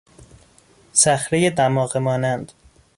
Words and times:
صخرهی 0.93 1.49
دماغه 1.49 1.99
مانند 1.99 2.51